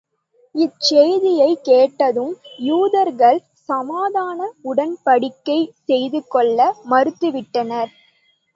[0.55, 2.31] இச்செய்தியைக் கேட்டதும்
[2.59, 4.39] யூதர்கள் சமாதான
[4.65, 6.59] உடன்படிக்கை செய்துகொள்ள
[6.89, 7.91] மறுத்துவிட்டனர்.